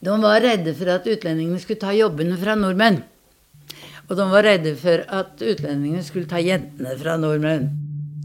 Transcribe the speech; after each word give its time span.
De 0.00 0.20
var 0.22 0.40
redde 0.40 0.74
for 0.78 0.90
at 0.94 1.06
utlendingene 1.10 1.58
skulle 1.58 1.80
ta 1.82 1.92
jobbene 1.96 2.36
fra 2.38 2.54
nordmenn. 2.58 3.00
Og 4.08 4.14
de 4.16 4.26
var 4.30 4.46
redde 4.46 4.74
for 4.78 5.02
at 5.02 5.42
utlendingene 5.42 6.04
skulle 6.06 6.30
ta 6.30 6.38
jentene 6.38 6.94
fra 7.00 7.16
nordmenn. 7.18 7.66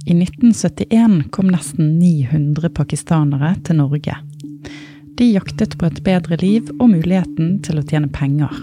I 0.06 0.14
1971 0.20 1.32
kom 1.34 1.50
nesten 1.50 1.96
900 1.98 2.70
pakistanere 2.76 3.56
til 3.66 3.80
Norge. 3.80 4.18
De 5.18 5.30
jaktet 5.32 5.78
på 5.80 5.88
et 5.90 6.02
bedre 6.06 6.38
liv 6.42 6.70
og 6.80 6.92
muligheten 6.92 7.58
til 7.66 7.80
å 7.80 7.86
tjene 7.88 8.12
penger. 8.14 8.54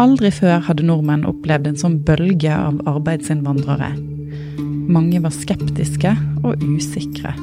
Aldri 0.00 0.30
før 0.32 0.64
hadde 0.66 0.86
nordmenn 0.88 1.26
opplevd 1.28 1.70
en 1.70 1.78
sånn 1.78 1.98
bølge 2.06 2.54
av 2.54 2.80
arbeidsinnvandrere. 2.88 3.92
Mange 4.90 5.20
var 5.22 5.34
skeptiske 5.36 6.16
og 6.42 6.64
usikre. 6.64 7.36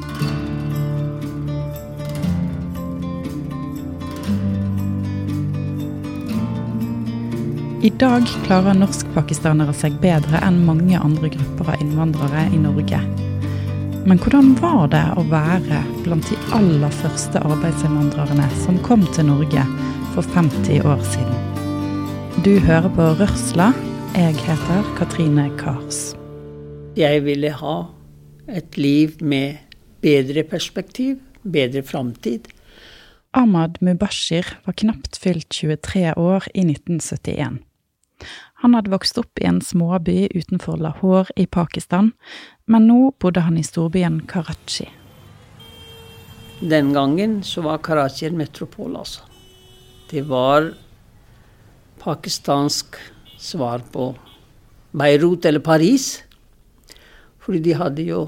I 7.78 7.90
dag 7.94 8.24
klarer 8.48 8.74
norskpakistanere 8.74 9.74
seg 9.78 10.00
bedre 10.02 10.40
enn 10.42 10.64
mange 10.66 10.98
andre 10.98 11.30
grupper 11.30 11.68
av 11.76 11.82
innvandrere 11.84 12.48
i 12.50 12.58
Norge. 12.58 12.98
Men 14.10 14.18
hvordan 14.24 14.56
var 14.58 14.88
det 14.90 15.04
å 15.14 15.26
være 15.30 15.84
blant 16.02 16.26
de 16.26 16.40
aller 16.58 16.96
første 17.04 17.38
arbeidsinnvandrerne 17.38 18.48
som 18.64 18.80
kom 18.88 19.04
til 19.14 19.30
Norge 19.30 19.66
for 20.16 20.26
50 20.34 20.82
år 20.90 21.06
siden? 21.12 21.38
Du 22.42 22.56
hører 22.66 22.90
på 22.98 23.12
Rørsla. 23.22 23.70
Jeg 24.18 24.34
heter 24.42 24.92
Katrine 24.98 25.46
Kars. 25.62 26.16
Jeg 26.98 27.22
ville 27.30 27.54
ha 27.62 27.78
et 28.50 28.82
liv 28.82 29.22
med 29.22 29.62
bedre 30.02 30.48
perspektiv, 30.50 31.22
bedre 31.46 31.86
framtid. 31.86 32.50
Ahmad 33.38 33.78
Mubashir 33.86 34.50
var 34.66 34.74
knapt 34.82 35.22
fylt 35.22 35.54
23 35.54 36.18
år 36.18 36.50
i 36.58 36.66
1971. 36.66 37.67
Han 38.64 38.74
hadde 38.74 38.94
vokst 38.94 39.18
opp 39.22 39.40
i 39.40 39.46
en 39.46 39.62
småby 39.62 40.28
utenfor 40.34 40.80
Lahore 40.82 41.34
i 41.36 41.46
Pakistan, 41.46 42.12
men 42.66 42.88
nå 42.90 43.12
bodde 43.22 43.44
han 43.46 43.58
i 43.58 43.66
storbyen 43.66 44.24
Karachi. 44.30 44.88
Den 46.60 46.94
gangen 46.94 47.44
så 47.44 47.62
var 47.62 47.84
Karachi 47.86 48.26
en 48.26 48.38
metropol, 48.38 48.96
altså. 48.98 49.22
Det 50.10 50.24
var 50.26 50.72
pakistansk 52.02 52.96
svar 53.38 53.84
på 53.92 54.16
Beirut 54.92 55.46
eller 55.46 55.60
Paris. 55.60 56.24
Fordi 57.40 57.60
de 57.60 57.76
hadde 57.78 58.08
jo 58.08 58.24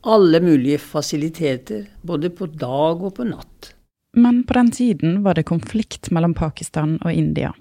alle 0.00 0.40
mulige 0.40 0.78
fasiliteter, 0.78 1.88
både 2.02 2.30
på 2.30 2.46
dag 2.46 3.02
og 3.02 3.16
på 3.18 3.26
natt. 3.26 3.74
Men 4.16 4.44
på 4.44 4.54
den 4.54 4.70
tiden 4.70 5.22
var 5.22 5.34
det 5.34 5.48
konflikt 5.50 6.10
mellom 6.10 6.34
Pakistan 6.34 6.98
og 7.02 7.12
India. 7.12 7.52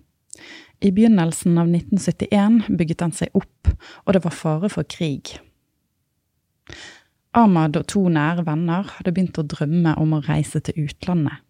I 0.79 0.91
begynnelsen 0.95 1.57
av 1.59 1.67
1971 1.67 2.69
bygget 2.79 3.01
den 3.01 3.11
seg 3.15 3.35
opp, 3.35 3.71
og 4.05 4.15
det 4.15 4.23
var 4.23 4.35
fare 4.35 4.69
for 4.71 4.87
krig. 4.87 5.35
Ahmad 7.35 7.75
og 7.77 7.85
to 7.91 8.05
nære 8.09 8.45
venner 8.47 8.87
hadde 8.95 9.11
begynt 9.13 9.37
å 9.41 9.45
drømme 9.45 9.97
om 9.99 10.15
å 10.15 10.21
reise 10.25 10.61
til 10.63 10.85
utlandet. 10.87 11.43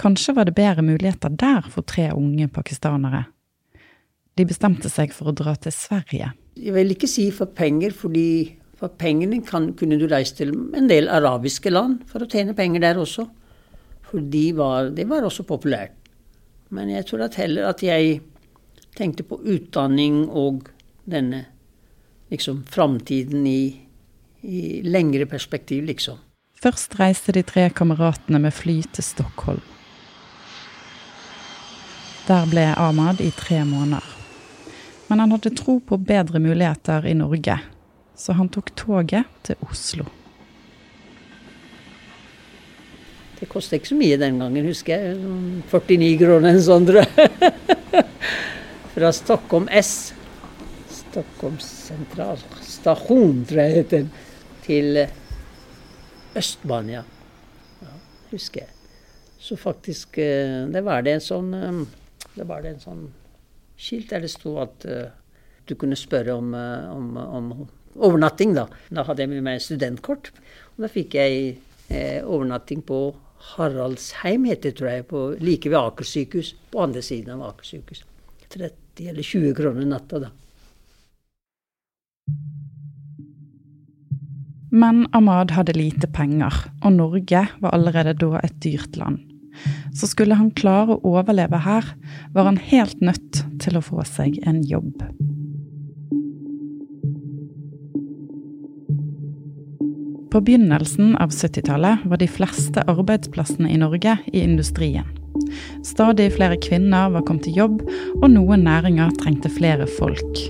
Kanskje 0.00 0.34
var 0.34 0.48
det 0.48 0.56
bedre 0.58 0.82
muligheter 0.82 1.30
der 1.38 1.62
for 1.70 1.86
tre 1.86 2.08
unge 2.12 2.48
pakistanere. 2.50 3.22
De 4.34 4.46
bestemte 4.48 4.90
seg 4.90 5.14
for 5.14 5.30
å 5.30 5.36
dra 5.36 5.54
til 5.54 5.72
Sverige. 5.72 6.32
Jeg 6.58 6.74
vil 6.74 6.90
ikke 6.90 7.10
si 7.10 7.28
for 7.34 7.54
penger, 7.54 7.94
fordi 7.94 8.58
for 8.74 8.90
pengene 8.98 9.38
kan, 9.46 9.70
kunne 9.78 9.98
du 10.00 10.08
reise 10.10 10.34
til 10.40 10.50
en 10.74 10.90
del 10.90 11.06
arabiske 11.06 11.70
land 11.70 12.02
for 12.10 12.24
å 12.24 12.30
tjene 12.30 12.56
penger 12.58 12.82
der 12.82 12.98
også. 12.98 13.28
For 14.10 14.26
de 14.34 14.48
var, 14.58 14.90
det 14.94 15.06
var 15.10 15.26
også 15.26 15.46
populært. 15.46 15.94
Men 16.74 16.90
jeg 16.90 17.06
tror 17.06 17.28
at 17.28 17.38
heller 17.38 17.68
at 17.70 17.82
jeg 17.86 18.18
tenkte 18.98 19.26
på 19.26 19.38
utdanning 19.38 20.24
og 20.30 20.68
denne 21.10 21.44
liksom 22.32 22.64
framtiden 22.70 23.46
i, 23.46 23.62
i 24.42 24.80
lengre 24.82 25.26
perspektiv, 25.30 25.84
liksom. 25.86 26.18
Først 26.58 26.96
reiste 26.98 27.34
de 27.36 27.44
tre 27.46 27.68
kameratene 27.70 28.40
med 28.40 28.54
fly 28.56 28.80
til 28.96 29.04
Stockholm. 29.04 29.62
Der 32.24 32.46
ble 32.48 32.70
Ahmad 32.80 33.20
i 33.20 33.30
tre 33.36 33.60
måneder. 33.68 34.04
Men 35.10 35.20
han 35.20 35.34
hadde 35.36 35.52
tro 35.52 35.76
på 35.84 35.98
bedre 36.00 36.40
muligheter 36.40 37.04
i 37.06 37.12
Norge, 37.14 37.58
så 38.16 38.32
han 38.32 38.48
tok 38.48 38.72
toget 38.72 39.28
til 39.44 39.60
Oslo. 39.68 40.08
Det 43.38 43.48
kostet 43.50 43.80
ikke 43.80 43.92
så 43.92 43.98
mye 43.98 44.18
den 44.20 44.38
gangen, 44.40 44.68
husker 44.68 44.94
jeg. 44.94 45.16
49 45.70 46.10
kroner 46.20 46.54
en 46.54 46.62
sånn, 46.62 46.86
tror. 46.88 47.08
Fra 48.94 49.10
Stockholm 49.14 49.66
S. 49.74 50.12
Stockholm 50.94 51.58
sentral 51.62 52.38
stasjon, 52.62 53.42
tror 53.48 53.62
jeg 53.64 53.76
heter. 53.80 54.06
Til 54.64 55.02
Østbania, 56.38 57.02
ja. 57.82 57.92
Husker 58.30 58.64
jeg. 58.64 58.70
Så 59.44 59.58
faktisk 59.60 60.16
eh, 60.22 60.64
Det 60.72 60.80
var 60.86 61.02
det 61.04 61.18
en 61.18 61.22
sånn 61.22 61.50
eh, 61.52 61.80
Det 62.32 62.46
var 62.48 62.62
det 62.64 62.70
en 62.72 62.80
sånn 62.80 63.02
skilt 63.76 64.14
der 64.14 64.22
det 64.24 64.30
sto 64.32 64.54
at 64.62 64.86
du 65.66 65.74
kunne 65.76 65.96
spørre 65.98 66.32
om, 66.38 66.52
om, 66.54 67.06
om, 67.18 67.48
overnatting, 67.96 68.54
da. 68.56 68.66
Da 68.90 69.04
hadde 69.08 69.24
jeg 69.24 69.32
med 69.32 69.44
meg 69.46 69.62
studentkort. 69.62 70.30
Og 70.76 70.84
da 70.84 70.90
fikk 70.92 71.16
jeg 71.18 71.56
eh, 71.88 72.20
overnatting 72.22 72.84
på 72.86 72.98
Haraldsheim 73.52 74.46
heter 74.48 74.70
det, 74.70 74.78
tror 74.78 74.90
jeg, 74.90 75.06
på, 75.10 75.26
like 75.40 75.70
ved 75.70 75.78
Aker 75.78 76.08
sykehus. 76.08 76.54
På 76.72 76.84
andre 76.86 77.02
siden 77.04 77.36
av 77.36 77.50
Aker 77.50 77.68
sykehus. 77.74 78.04
30 78.54 79.10
eller 79.10 79.22
20 79.22 79.54
kroner 79.58 79.88
natta, 79.90 80.22
da. 80.26 80.32
Men 84.74 85.04
Ahmad 85.14 85.52
hadde 85.54 85.76
lite 85.76 86.08
penger, 86.10 86.54
og 86.82 86.96
Norge 86.96 87.44
var 87.62 87.76
allerede 87.76 88.16
da 88.18 88.40
et 88.42 88.56
dyrt 88.64 88.96
land. 88.98 89.20
Så 89.94 90.08
skulle 90.10 90.34
han 90.34 90.50
klare 90.50 90.96
å 90.96 91.12
overleve 91.14 91.60
her, 91.62 91.92
var 92.34 92.48
han 92.50 92.58
helt 92.58 92.98
nødt 93.04 93.44
til 93.62 93.78
å 93.78 93.84
få 93.84 94.02
seg 94.08 94.40
en 94.48 94.64
jobb. 94.66 95.04
På 100.34 100.40
begynnelsen 100.40 101.16
av 101.16 101.30
70-tallet 101.30 101.98
var 102.04 102.16
de 102.16 102.26
fleste 102.28 102.82
arbeidsplassene 102.90 103.68
i 103.70 103.76
Norge 103.78 104.16
i 104.26 104.40
industrien. 104.40 105.06
Stadig 105.86 106.32
flere 106.34 106.56
kvinner 106.58 107.12
var 107.14 107.22
kommet 107.22 107.46
i 107.46 107.52
jobb, 107.54 107.84
og 108.16 108.26
noen 108.32 108.66
næringer 108.66 109.14
trengte 109.20 109.52
flere 109.54 109.86
folk. 109.86 110.42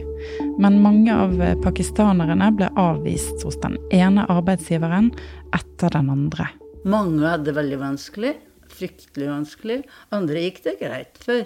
Men 0.56 0.80
mange 0.80 1.12
av 1.12 1.36
pakistanerne 1.60 2.48
ble 2.56 2.72
avvist 2.80 3.44
hos 3.44 3.60
den 3.60 3.76
ene 3.92 4.24
arbeidsgiveren 4.32 5.12
etter 5.52 5.92
den 5.92 6.08
andre. 6.16 6.48
Mange 6.88 7.20
hadde 7.28 7.50
det 7.52 7.58
veldig 7.60 7.84
vanskelig. 7.84 8.34
Fryktelig 8.80 9.32
vanskelig. 9.34 9.80
Andre 10.08 10.48
gikk 10.48 10.64
det 10.64 10.78
greit 10.80 11.24
for. 11.28 11.44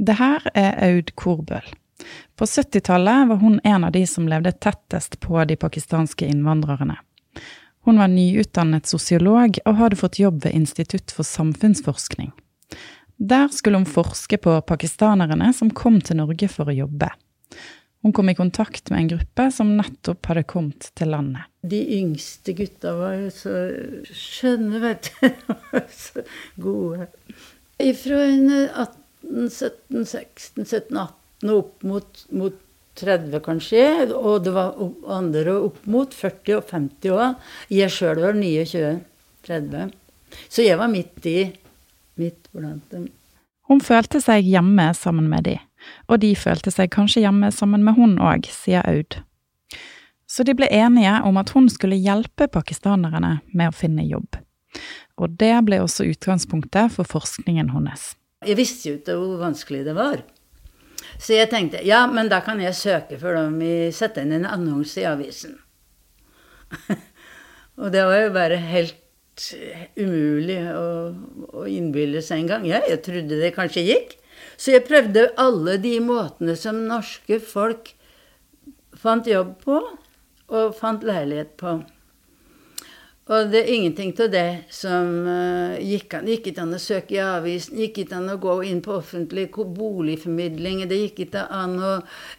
Det 0.00 0.20
her 0.24 0.52
er 0.56 0.78
Aud 0.88 1.12
Korbøl. 1.20 1.74
På 2.32 2.48
70-tallet 2.48 3.28
var 3.28 3.44
hun 3.44 3.60
en 3.60 3.84
av 3.84 3.92
de 3.92 4.08
som 4.08 4.24
levde 4.24 4.56
tettest 4.56 5.20
på 5.20 5.36
de 5.44 5.60
pakistanske 5.60 6.32
innvandrerne. 6.32 6.96
Hun 7.84 8.00
var 8.00 8.08
nyutdannet 8.08 8.88
sosiolog 8.88 9.58
og 9.64 9.76
hadde 9.76 10.00
fått 10.00 10.18
jobb 10.22 10.44
ved 10.46 10.56
Institutt 10.56 11.12
for 11.12 11.26
samfunnsforskning. 11.28 12.32
Der 13.16 13.50
skulle 13.52 13.78
hun 13.78 13.88
forske 13.88 14.38
på 14.40 14.56
pakistanerne 14.66 15.52
som 15.54 15.70
kom 15.70 16.00
til 16.00 16.18
Norge 16.22 16.48
for 16.50 16.70
å 16.70 16.74
jobbe. 16.74 17.10
Hun 18.04 18.12
kom 18.12 18.28
i 18.28 18.36
kontakt 18.36 18.90
med 18.90 19.00
en 19.00 19.10
gruppe 19.14 19.46
som 19.52 19.76
nettopp 19.78 20.28
hadde 20.28 20.42
kommet 20.48 20.90
til 20.96 21.12
landet. 21.12 21.46
De 21.64 21.78
yngste 21.96 22.52
gutta 22.56 22.92
var 22.98 23.14
jo 23.16 23.30
så 23.32 23.54
skjønne, 24.12 24.80
vet 24.82 25.08
du. 25.20 25.30
så 26.04 26.24
gode. 26.60 27.06
Fra 28.02 28.20
18, 28.26 29.48
17, 29.48 30.04
16, 30.04 30.66
17, 30.68 30.98
18 31.00 31.52
og 31.52 31.56
opp 31.62 31.88
mot, 31.88 32.20
mot 32.32 32.60
30 32.98 33.42
kanskje, 33.44 33.84
og 34.14 34.44
det 34.44 34.54
var 34.54 34.78
andre 35.10 35.56
opp 35.66 35.82
mot 35.90 36.14
40 36.14 36.58
og 36.58 36.70
50 36.70 37.14
òg. 37.14 37.50
Jeg 37.72 37.92
sjøl 37.92 38.22
var 38.22 38.38
29-30. 38.38 39.92
Så 40.48 40.64
jeg 40.66 40.78
var 40.78 40.90
midt 40.90 41.26
i 41.30 41.38
midt 42.20 42.48
blant 42.54 42.86
dem. 42.94 43.08
Hun 43.68 43.80
følte 43.80 44.20
seg 44.20 44.44
hjemme 44.44 44.90
sammen 44.96 45.30
med 45.30 45.46
de, 45.48 45.54
og 46.08 46.20
de 46.20 46.34
følte 46.36 46.72
seg 46.74 46.92
kanskje 46.92 47.24
hjemme 47.24 47.48
sammen 47.54 47.84
med 47.86 47.96
hun 47.96 48.18
òg, 48.22 48.48
sier 48.52 48.84
Aud. 48.90 49.18
Så 50.28 50.44
de 50.44 50.54
ble 50.56 50.68
enige 50.72 51.14
om 51.24 51.38
at 51.40 51.52
hun 51.54 51.68
skulle 51.72 51.96
hjelpe 52.00 52.48
pakistanerne 52.52 53.38
med 53.52 53.70
å 53.70 53.76
finne 53.76 54.04
jobb. 54.06 54.36
Og 55.20 55.36
det 55.40 55.54
ble 55.66 55.78
også 55.82 56.06
utgangspunktet 56.10 56.92
for 56.96 57.08
forskningen 57.08 57.70
hennes. 57.74 58.14
Jeg 58.44 58.58
visste 58.58 58.90
jo 58.90 58.98
ikke 58.98 59.16
hvor 59.16 59.38
vanskelig 59.40 59.84
det 59.86 59.94
var. 59.96 60.24
Så 61.18 61.36
jeg 61.36 61.50
tenkte 61.52 61.84
ja, 61.86 62.04
men 62.10 62.28
da 62.32 62.40
kan 62.44 62.60
jeg 62.62 62.76
søke 62.76 63.18
for 63.20 63.36
dem 63.36 63.60
i 63.64 63.92
Sette 63.94 64.24
inn 64.24 64.34
en 64.34 64.48
annonse 64.48 65.00
i 65.02 65.08
avisen. 65.08 65.56
og 67.80 67.90
det 67.94 68.02
var 68.04 68.20
jo 68.24 68.34
bare 68.34 68.60
helt 68.60 69.00
helt 69.34 69.96
umulig 69.96 70.60
å, 70.70 71.14
å 71.52 71.66
innbille 71.66 72.22
seg 72.22 72.44
en 72.44 72.48
gang. 72.48 72.66
Ja, 72.66 72.80
jeg 72.88 73.02
trodde 73.02 73.40
det 73.40 73.54
kanskje 73.54 73.82
gikk. 73.82 74.16
Så 74.56 74.70
jeg 74.72 74.86
prøvde 74.86 75.32
alle 75.36 75.78
de 75.78 75.98
måtene 76.00 76.54
som 76.56 76.86
norske 76.86 77.40
folk 77.40 77.94
fant 78.94 79.26
jobb 79.26 79.56
på, 79.64 79.80
og 80.48 80.74
fant 80.76 81.02
leilighet 81.02 81.56
på. 81.58 81.80
Og 83.24 83.48
det 83.48 83.62
er 83.62 83.70
ingenting 83.72 84.10
av 84.20 84.26
det 84.34 84.48
som 84.74 85.06
uh, 85.24 85.78
gikk 85.80 86.18
an. 86.18 86.26
Gikk 86.28 86.50
ikke 86.50 86.60
an 86.66 86.76
å 86.76 86.80
søke 86.82 87.16
i 87.16 87.22
avisen, 87.24 87.78
gikk 87.80 88.02
ikke 88.02 88.18
an 88.18 88.28
å 88.34 88.36
gå 88.42 88.58
inn 88.68 88.82
på 88.84 88.98
offentlig 88.98 89.46
boligformidling. 89.54 90.82
Det 90.90 90.98
gikk 90.98 91.22
ikke 91.26 91.46
an 91.48 91.78
å 91.80 91.94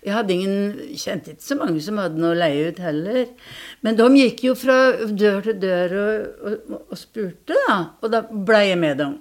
Jeg 0.05 0.13
hadde 0.13 0.35
ingen 0.35 0.93
Kjente 0.93 1.33
ikke 1.33 1.47
så 1.47 1.57
mange 1.57 1.81
som 1.81 1.97
hadde 1.97 2.21
noe 2.21 2.35
å 2.35 2.37
leie 2.37 2.69
ut 2.69 2.83
heller. 2.85 3.25
Men 3.81 3.97
de 3.97 4.09
gikk 4.21 4.45
jo 4.45 4.53
fra 4.61 4.77
dør 5.09 5.49
til 5.49 5.59
dør 5.65 5.97
og, 6.03 6.47
og, 6.53 6.79
og 6.93 7.01
spurte, 7.01 7.57
da. 7.65 7.81
Og 8.05 8.13
da 8.13 8.21
ble 8.29 8.63
jeg 8.67 8.81
med 8.85 9.01
dem. 9.01 9.19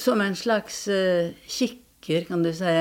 Som 0.00 0.24
en 0.24 0.38
slags 0.38 0.86
uh, 0.88 1.28
kikker, 1.44 2.24
kan 2.30 2.40
du 2.40 2.54
si. 2.56 2.78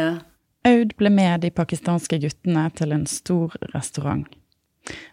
Aud 0.72 0.96
ble 0.96 1.12
med 1.12 1.44
de 1.44 1.52
pakistanske 1.52 2.22
guttene 2.24 2.70
til 2.80 2.96
en 2.96 3.10
stor 3.10 3.60
restaurant. 3.76 4.30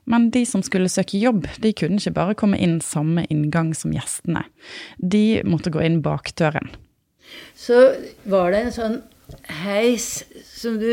Men 0.09 0.31
de 0.35 0.44
som 0.49 0.62
skulle 0.65 0.91
søke 0.93 1.20
jobb, 1.20 1.47
de 1.61 1.73
kunne 1.76 2.00
ikke 2.00 2.17
bare 2.17 2.37
komme 2.38 2.59
inn 2.61 2.79
samme 2.85 3.26
inngang 3.32 3.75
som 3.76 3.93
gjestene. 3.94 4.47
De 4.99 5.41
måtte 5.44 5.73
gå 5.75 5.82
inn 5.85 6.00
bakdøren. 6.05 6.70
Så 7.59 7.81
var 8.25 8.53
det 8.55 8.62
en 8.65 8.76
sånn 8.76 9.00
heis 9.62 10.23
som 10.49 10.79
du 10.81 10.93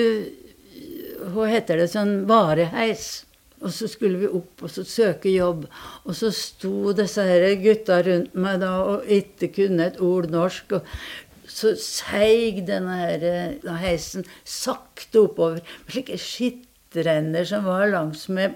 Hva 1.31 1.47
heter 1.47 1.79
det? 1.79 1.87
Sånn 1.89 2.25
vareheis. 2.29 3.23
Og 3.63 3.71
så 3.73 3.87
skulle 3.89 4.19
vi 4.19 4.27
opp 4.27 4.61
og 4.67 4.69
så 4.69 4.83
søke 4.85 5.31
jobb. 5.31 5.63
Og 6.05 6.17
så 6.19 6.29
sto 6.35 6.91
disse 6.93 7.23
her 7.25 7.47
gutta 7.63 8.01
rundt 8.05 8.35
meg 8.37 8.59
da 8.61 8.73
og 8.91 9.07
ikke 9.09 9.49
kunne 9.55 9.87
et 9.87 9.97
ord 10.03 10.27
norsk. 10.29 10.75
Og 10.77 11.49
så 11.49 11.71
seig 11.79 12.61
denne 12.67 12.99
her, 12.99 13.25
heisen 13.81 14.27
sakte 14.43 15.23
oppover. 15.23 15.63
Slike 15.87 16.19
skitt 16.21 16.67
renner 17.03 17.47
som 17.47 17.65
var 17.67 17.87
langsmed 17.91 18.55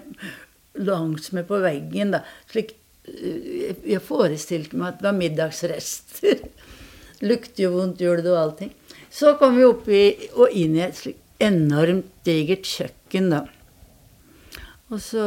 langs 0.80 1.32
med 1.32 1.48
på 1.48 1.58
veggen. 1.62 2.10
da. 2.10 2.22
Slik, 2.50 2.74
eh, 3.04 3.76
jeg 3.84 4.02
forestilte 4.02 4.76
meg 4.76 4.94
at 4.94 5.00
det 5.00 5.08
var 5.10 5.18
middagsrester. 5.18 6.44
Lukter 7.28 7.66
jo 7.66 7.72
vondt, 7.76 8.00
gjør 8.00 8.22
det 8.22 8.32
og 8.32 8.42
allting. 8.44 8.74
Så 9.10 9.34
kom 9.38 9.58
vi 9.58 9.66
opp 9.66 9.88
i, 9.88 10.04
og 10.38 10.54
inn 10.54 10.78
i 10.78 10.86
et 10.86 10.96
slikt 10.96 11.26
enormt 11.40 12.12
digert 12.26 12.68
kjøkken, 12.68 13.32
da. 13.32 13.44
Og 14.90 15.02
så 15.02 15.24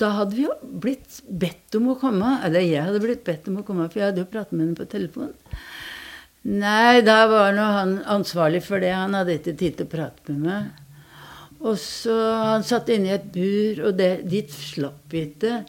Da 0.00 0.10
hadde 0.14 0.36
vi 0.36 0.44
jo 0.44 0.54
blitt 0.62 1.20
bedt 1.26 1.74
om 1.76 1.90
å 1.92 1.98
komme. 1.98 2.38
Eller 2.44 2.64
jeg 2.64 2.84
hadde 2.86 3.00
blitt 3.02 3.24
bedt 3.24 3.48
om 3.50 3.58
å 3.60 3.64
komme, 3.66 3.88
for 3.88 4.00
jeg 4.00 4.10
hadde 4.10 4.22
jo 4.22 4.28
pratet 4.32 4.52
med 4.52 4.66
henne 4.66 4.78
på 4.78 4.86
telefon. 4.88 5.32
Nei, 6.48 7.00
da 7.04 7.26
var 7.28 7.52
nå 7.52 7.64
han 7.74 7.96
ansvarlig 8.08 8.62
for 8.64 8.80
det. 8.80 8.92
Han 8.96 9.16
hadde 9.16 9.36
ikke 9.36 9.56
tid 9.60 9.76
til 9.76 9.88
å 9.88 9.92
prate 9.92 10.32
med 10.32 10.46
meg. 10.46 10.70
Og 11.60 11.76
så 11.78 12.14
Han 12.40 12.64
satt 12.64 12.88
inne 12.92 13.10
i 13.10 13.14
et 13.14 13.26
bur, 13.34 13.82
og 13.88 13.96
det, 13.98 14.10
dit 14.30 14.50
slapp 14.50 15.12
vi 15.12 15.26
ikke. 15.28 15.60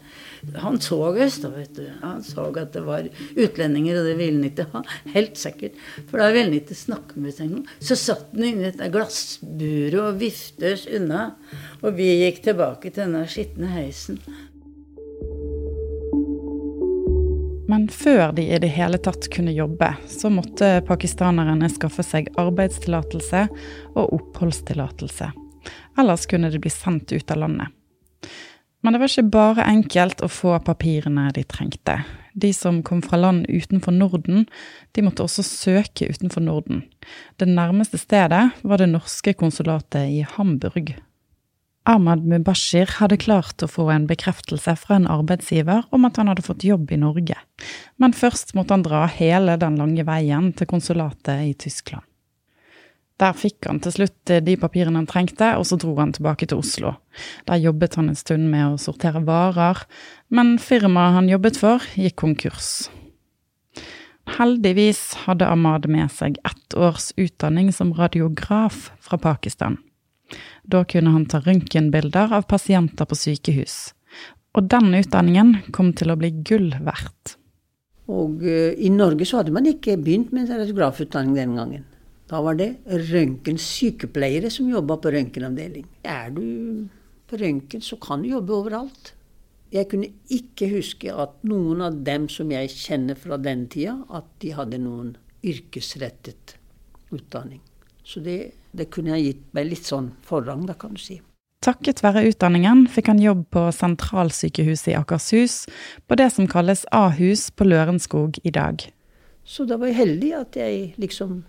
Han 0.64 0.80
så 0.82 0.98
oss, 1.12 1.40
da, 1.44 1.52
vet 1.54 1.74
du. 1.78 1.84
Han 2.02 2.22
så 2.26 2.48
at 2.50 2.72
det 2.74 2.84
var 2.86 3.10
utlendinger, 3.36 4.00
og 4.00 4.08
det 4.08 4.16
ville 4.20 4.40
han 4.40 4.48
ikke 4.48 4.68
ha. 4.72 4.84
Helt 5.14 5.40
sikkert. 5.40 5.76
For 6.10 6.22
da 6.22 6.30
ville 6.32 6.48
han 6.50 6.60
ikke 6.62 6.78
snakke 6.78 7.20
med 7.20 7.34
oss 7.34 7.42
engang. 7.44 7.66
Så 7.84 8.00
satt 8.00 8.32
han 8.34 8.48
inne 8.48 8.64
i 8.64 8.70
dette 8.70 8.92
glassburet 8.94 10.00
og 10.02 10.22
viftet 10.22 10.70
oss 10.72 10.88
unna. 10.88 11.34
Og 11.82 12.00
vi 12.00 12.08
gikk 12.24 12.42
tilbake 12.48 12.90
til 12.90 13.06
denne 13.06 13.28
skitne 13.30 13.74
heisen. 13.76 14.22
Men 17.72 17.86
før 17.88 18.34
de 18.36 18.50
i 18.52 18.58
det 18.60 18.72
hele 18.76 19.00
tatt 19.00 19.30
kunne 19.32 19.54
jobbe, 19.56 19.94
så 20.12 20.32
måtte 20.34 20.82
pakistanerne 20.88 21.70
skaffe 21.72 22.04
seg 22.04 22.28
arbeidstillatelse 22.42 23.46
og 23.94 24.18
oppholdstillatelse. 24.18 25.32
Ellers 26.00 26.28
kunne 26.30 26.52
de 26.52 26.62
bli 26.62 26.72
sendt 26.74 27.12
ut 27.12 27.32
av 27.32 27.44
landet. 27.44 27.68
Men 28.82 28.94
det 28.94 29.02
var 29.02 29.12
ikke 29.12 29.34
bare 29.34 29.68
enkelt 29.70 30.24
å 30.26 30.30
få 30.32 30.56
papirene 30.66 31.28
de 31.36 31.44
trengte. 31.46 32.00
De 32.34 32.50
som 32.56 32.80
kom 32.86 33.04
fra 33.06 33.20
land 33.20 33.46
utenfor 33.50 33.94
Norden, 33.94 34.48
de 34.96 35.04
måtte 35.06 35.26
også 35.26 35.44
søke 35.46 36.08
utenfor 36.10 36.42
Norden. 36.42 36.82
Det 37.38 37.50
nærmeste 37.50 38.00
stedet 38.02 38.48
var 38.64 38.82
det 38.82 38.90
norske 38.90 39.36
konsulatet 39.38 40.10
i 40.10 40.26
Hamburg. 40.26 40.96
Ahmad 41.90 42.26
Mubashir 42.30 42.90
hadde 43.00 43.18
klart 43.18 43.64
å 43.66 43.70
få 43.70 43.88
en 43.90 44.06
bekreftelse 44.10 44.76
fra 44.78 45.00
en 45.00 45.10
arbeidsgiver 45.10 45.88
om 45.90 46.06
at 46.06 46.20
han 46.22 46.30
hadde 46.30 46.46
fått 46.46 46.66
jobb 46.66 46.94
i 46.94 47.00
Norge, 47.02 47.38
men 47.98 48.14
først 48.14 48.54
måtte 48.58 48.78
han 48.78 48.86
dra 48.86 49.08
hele 49.10 49.58
den 49.62 49.80
lange 49.82 50.06
veien 50.06 50.52
til 50.54 50.70
konsulatet 50.70 51.50
i 51.50 51.56
Tyskland. 51.58 52.06
Der 53.22 53.36
fikk 53.38 53.68
han 53.70 53.82
til 53.84 53.94
slutt 53.94 54.32
eh, 54.34 54.42
de 54.42 54.56
papirene 54.58 54.98
han 54.98 55.10
trengte, 55.10 55.54
og 55.60 55.68
så 55.70 55.78
dro 55.82 55.94
han 56.00 56.14
tilbake 56.16 56.48
til 56.50 56.62
Oslo. 56.64 56.96
Der 57.50 57.62
jobbet 57.62 58.00
han 58.00 58.10
en 58.10 58.18
stund 58.18 58.48
med 58.50 58.66
å 58.66 58.80
sortere 58.82 59.22
varer, 59.28 59.84
men 60.34 60.56
firmaet 60.62 61.20
han 61.20 61.30
jobbet 61.30 61.60
for, 61.62 61.86
gikk 61.94 62.18
konkurs. 62.24 62.90
Heldigvis 64.38 65.26
hadde 65.26 65.50
Ahmad 65.50 65.88
med 65.92 66.12
seg 66.14 66.38
ett 66.48 66.76
års 66.78 67.12
utdanning 67.20 67.72
som 67.76 67.94
radiograf 67.94 68.90
fra 69.02 69.20
Pakistan. 69.22 69.78
Da 70.64 70.84
kunne 70.88 71.12
han 71.14 71.26
ta 71.30 71.42
røntgenbilder 71.44 72.34
av 72.38 72.48
pasienter 72.50 73.10
på 73.10 73.18
sykehus. 73.18 73.92
Og 74.56 74.68
den 74.72 74.94
utdanningen 74.96 75.58
kom 75.76 75.92
til 75.98 76.14
å 76.14 76.18
bli 76.20 76.32
gull 76.48 76.72
verdt. 76.86 77.36
Og 78.12 78.44
uh, 78.44 78.72
i 78.76 78.92
Norge 78.92 79.28
så 79.28 79.40
hadde 79.40 79.54
man 79.56 79.68
ikke 79.70 79.98
begynt 80.00 80.34
med 80.36 80.50
radiografutdanning 80.52 81.36
den 81.38 81.58
gangen. 81.60 81.86
Da 82.32 82.40
var 82.40 82.56
det 82.56 82.78
røntgensykepleiere 82.88 84.50
som 84.54 84.70
jobba 84.72 84.96
på 85.04 85.12
røntgenavdeling. 85.12 85.88
Er 86.08 86.30
du 86.32 86.88
på 87.28 87.40
røntgen, 87.40 87.84
så 87.84 87.98
kan 88.00 88.24
du 88.24 88.30
jobbe 88.32 88.56
overalt. 88.56 89.12
Jeg 89.72 89.90
kunne 89.92 90.08
ikke 90.32 90.70
huske 90.72 91.12
at 91.12 91.34
noen 91.48 91.84
av 91.84 91.98
dem 92.08 92.30
som 92.32 92.52
jeg 92.52 92.72
kjenner 92.72 93.20
fra 93.20 93.36
den 93.40 93.66
tida, 93.72 93.98
at 94.12 94.28
de 94.44 94.54
hadde 94.56 94.80
noen 94.80 95.14
yrkesrettet 95.44 96.56
utdanning. 97.12 97.60
Så 98.04 98.24
det, 98.24 98.54
det 98.72 98.88
kunne 98.92 99.18
jeg 99.18 99.26
gitt 99.26 99.44
meg 99.56 99.68
litt 99.68 99.88
sånn 99.88 100.12
forrang, 100.28 100.64
da 100.68 100.76
kan 100.80 100.96
du 100.96 101.02
si. 101.04 101.20
Takket 101.62 102.00
være 102.02 102.24
utdanningen 102.32 102.88
fikk 102.90 103.12
han 103.12 103.20
jobb 103.22 103.44
på 103.54 103.68
sentralsykehuset 103.76 104.94
i 104.94 104.96
Akershus, 104.98 105.66
på 106.08 106.18
det 106.18 106.32
som 106.34 106.48
kalles 106.50 106.88
Ahus 106.96 107.50
på 107.52 107.68
Lørenskog 107.68 108.40
i 108.44 108.56
dag. 108.56 108.88
Så 109.44 109.68
da 109.70 109.78
var 109.78 109.92
jeg 109.92 110.00
heldig 110.00 110.32
at 110.40 110.58
jeg 110.58 110.96
liksom 111.02 111.42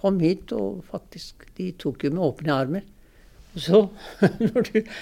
kom 0.00 0.20
hit, 0.22 0.54
og 0.56 0.84
faktisk 0.88 1.48
De 1.58 1.72
tok 1.78 2.06
jo 2.06 2.14
med 2.14 2.24
åpne 2.24 2.54
armer. 2.56 2.86
Og 3.54 3.64
så, 3.64 3.80
når, 4.46 4.70
du, 4.70 4.94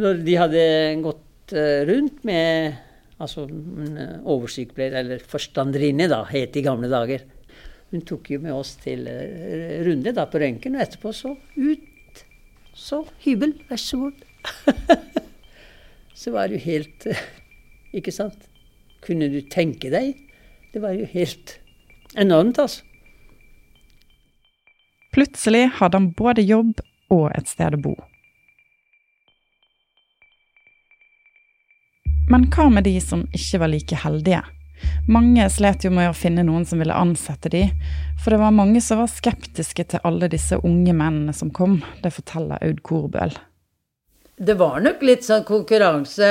når 0.00 0.22
de 0.26 0.38
hadde 0.38 0.62
gått 1.04 1.56
eh, 1.56 1.82
rundt 1.88 2.22
med 2.24 2.78
altså 3.20 3.44
en 3.48 3.98
eh, 4.00 4.16
oversykepleier, 4.32 4.96
eller 5.02 5.28
forstanderinne, 5.28 6.08
da, 6.10 6.22
het 6.30 6.56
i 6.56 6.64
gamle 6.64 6.90
dager. 6.90 7.26
Hun 7.90 8.04
tok 8.06 8.30
jo 8.32 8.40
med 8.42 8.54
oss 8.54 8.76
til 8.80 9.06
eh, 9.10 9.80
runde 9.86 10.14
da 10.16 10.26
på 10.30 10.40
røntgen, 10.40 10.78
og 10.78 10.84
etterpå 10.86 11.12
så 11.16 11.34
ut. 11.58 12.24
Så 12.80 13.02
hybel, 13.26 13.56
vær 13.68 13.80
så 13.82 13.98
god. 14.06 14.24
så 16.20 16.32
var 16.32 16.48
det 16.48 16.60
jo 16.60 16.64
helt 16.70 17.04
Ikke 17.98 18.12
sant? 18.14 18.46
Kunne 19.04 19.26
du 19.28 19.40
tenke 19.50 19.90
deg? 19.92 20.14
Det 20.70 20.80
var 20.80 20.94
jo 20.94 21.08
helt 21.10 21.56
enormt, 22.14 22.60
altså. 22.62 22.86
Plutselig 25.10 25.70
hadde 25.80 25.98
han 25.98 26.12
både 26.14 26.44
jobb 26.46 26.78
og 27.10 27.30
et 27.34 27.50
sted 27.50 27.74
å 27.74 27.82
bo. 27.82 27.96
Men 32.30 32.46
hva 32.54 32.68
med 32.70 32.86
de 32.86 32.94
som 33.02 33.24
ikke 33.34 33.58
var 33.58 33.72
like 33.72 33.96
heldige? 34.04 34.44
Mange 35.10 35.44
slet 35.50 35.84
jo 35.84 35.90
med 35.92 36.08
å 36.08 36.16
finne 36.16 36.44
noen 36.46 36.62
som 36.68 36.78
ville 36.80 36.94
ansette 36.94 37.50
de, 37.52 37.64
for 38.22 38.32
det 38.32 38.40
var 38.40 38.54
mange 38.54 38.80
som 38.84 39.00
var 39.02 39.10
skeptiske 39.10 39.84
til 39.90 40.06
alle 40.06 40.30
disse 40.30 40.56
unge 40.62 40.94
mennene 40.94 41.34
som 41.36 41.50
kom. 41.50 41.80
Det 42.04 42.12
forteller 42.14 42.62
Aud 42.62 42.82
Korbøl. 42.86 43.34
Det 44.40 44.56
var 44.56 44.78
nok 44.84 45.02
litt 45.04 45.26
sånn 45.26 45.42
konkurranse. 45.48 46.30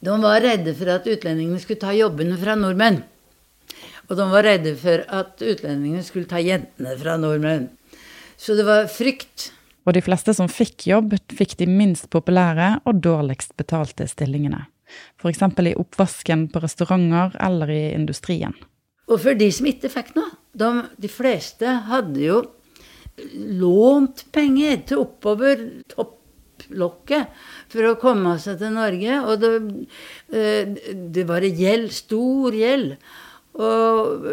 De 0.00 0.16
var 0.24 0.40
redde 0.42 0.74
for 0.74 0.90
at 0.96 1.06
utlendingene 1.06 1.60
skulle 1.62 1.82
ta 1.84 1.92
jobbene 1.94 2.40
fra 2.40 2.56
nordmenn. 2.58 3.02
Og 4.08 4.18
de 4.18 4.26
var 4.32 4.48
redde 4.48 4.74
for 4.80 5.04
at 5.20 5.44
utlendingene 5.44 6.02
skulle 6.04 6.28
ta 6.30 6.40
jentene 6.42 6.96
fra 6.98 7.14
nordmenn. 7.20 7.68
Så 8.36 8.56
det 8.58 8.66
var 8.66 8.88
frykt. 8.92 9.50
Og 9.84 9.96
de 9.96 10.02
fleste 10.04 10.32
som 10.36 10.48
fikk 10.48 10.86
jobb, 10.88 11.14
fikk 11.32 11.58
de 11.60 11.68
minst 11.68 12.08
populære 12.12 12.78
og 12.88 13.02
dårligst 13.04 13.56
betalte 13.60 14.06
stillingene. 14.08 14.64
F.eks. 15.20 15.42
i 15.42 15.74
oppvasken 15.80 16.48
på 16.52 16.62
restauranter 16.64 17.34
eller 17.42 17.70
i 17.72 17.84
industrien. 17.94 18.54
Og 19.10 19.20
for 19.20 19.36
de 19.36 19.50
som 19.52 19.68
ikke 19.68 19.90
fikk 19.92 20.14
noe, 20.16 20.32
de, 20.56 20.70
de 21.00 21.10
fleste 21.12 21.78
hadde 21.88 22.22
jo 22.22 22.42
lånt 23.60 24.24
penger 24.34 24.80
til 24.88 25.02
oppover 25.04 25.60
topplokket 25.92 27.34
for 27.72 27.90
å 27.90 27.98
komme 28.00 28.36
seg 28.42 28.58
til 28.62 28.72
Norge. 28.74 29.20
Og 29.22 29.42
det, 29.42 29.52
eh, 30.32 30.96
det 31.12 31.26
var 31.28 31.44
gjeld, 31.44 31.92
stor 31.94 32.56
gjeld. 32.56 32.96
Og 33.54 34.24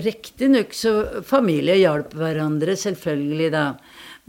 riktignok 0.00 0.72
så 0.72 1.22
Familie 1.26 1.76
hjalp 1.82 2.14
hverandre, 2.16 2.76
selvfølgelig 2.80 3.50
da. 3.52 3.64